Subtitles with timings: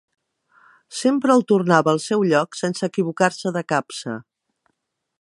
[0.99, 4.21] Sempre el tornava al seu lloc sense equivocar-se de capça.